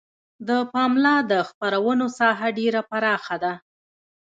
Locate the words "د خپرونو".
1.31-2.05